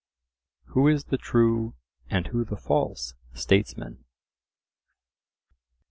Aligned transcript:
Who 0.69 0.87
is 0.87 1.03
the 1.03 1.17
true 1.19 1.75
and 2.09 2.25
who 2.25 2.43
the 2.43 2.57
false 2.57 3.13
statesman? 3.35 4.03